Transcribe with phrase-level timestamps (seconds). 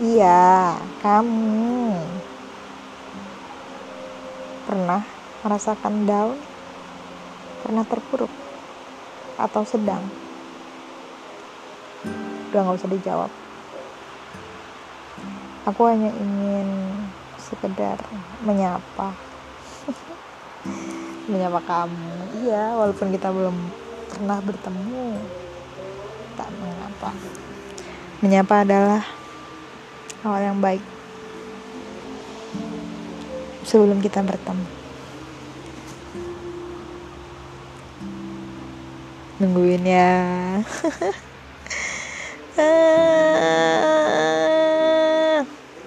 [0.00, 1.90] Iya, kamu
[4.62, 5.02] pernah
[5.42, 6.38] merasakan down,
[7.66, 8.30] pernah terpuruk,
[9.34, 10.06] atau sedang.
[12.54, 13.30] Udah gak usah dijawab.
[15.66, 16.70] Aku hanya ingin
[17.42, 17.98] sekedar
[18.46, 19.18] menyapa.
[21.28, 22.12] menyapa kamu.
[22.46, 23.56] Iya, walaupun kita belum
[24.14, 25.20] pernah bertemu.
[26.38, 27.10] Tak mengapa.
[28.20, 29.02] Menyapa adalah
[30.20, 30.84] hal yang baik
[33.64, 34.66] sebelum kita bertemu.
[39.40, 40.12] Nungguin ya.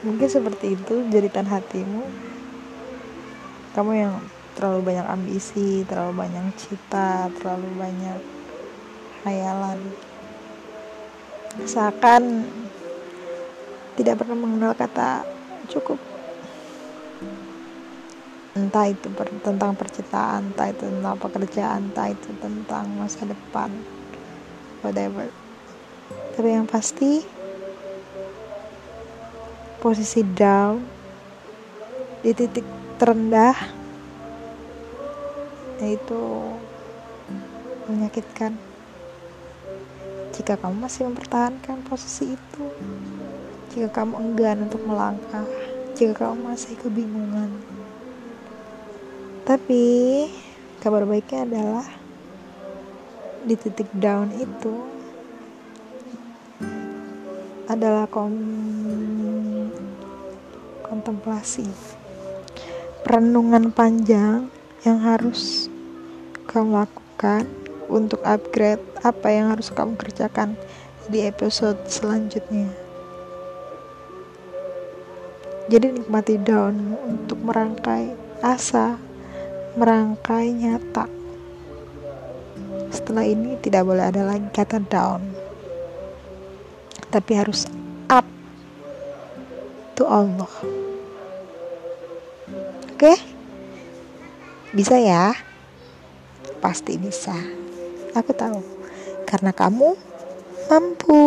[0.03, 2.01] Mungkin seperti itu jeritan hatimu.
[3.77, 4.17] Kamu yang
[4.53, 8.19] terlalu banyak ambisi, terlalu banyak cita, terlalu banyak
[9.25, 9.79] hayalan.
[11.63, 12.49] Seakan
[13.93, 15.21] tidak pernah mengenal kata
[15.69, 16.01] cukup
[18.53, 23.69] entah itu per, tentang percintaan entah itu tentang pekerjaan entah itu tentang masa depan
[24.85, 25.29] whatever
[26.37, 27.25] tapi yang pasti
[29.81, 30.85] posisi down
[32.21, 32.65] di titik
[33.01, 33.82] terendah
[35.81, 36.21] yaitu
[37.89, 38.53] menyakitkan
[40.33, 42.65] jika kamu masih mempertahankan posisi itu
[43.73, 45.49] jika kamu enggan untuk melangkah,
[45.97, 47.49] jika kamu masih kebingungan.
[49.49, 49.83] Tapi
[50.77, 51.85] kabar baiknya adalah
[53.49, 54.77] di titik down itu
[57.65, 58.29] adalah kom
[60.85, 61.65] kontemplasi
[63.01, 65.71] perenungan panjang yang harus
[66.51, 67.47] kamu lakukan
[67.87, 70.59] untuk upgrade apa yang harus kamu kerjakan
[71.07, 72.67] di episode selanjutnya.
[75.71, 78.11] Jadi nikmati daunmu untuk merangkai
[78.43, 78.99] asa,
[79.79, 81.07] merangkai nyata.
[82.91, 85.23] Setelah ini tidak boleh ada lagi kata down.
[87.07, 87.63] Tapi harus
[88.11, 88.27] up
[89.95, 90.51] to Allah.
[92.91, 93.32] Oke?
[94.73, 95.37] Bisa ya?
[96.57, 97.37] Pasti bisa.
[98.17, 98.57] Aku tahu.
[99.29, 99.93] Karena kamu
[100.65, 101.21] mampu.